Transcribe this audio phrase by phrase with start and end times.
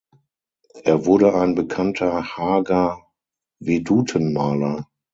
[0.83, 3.05] Er wurde ein bekannter Haager
[3.59, 4.87] Vedutenmaler.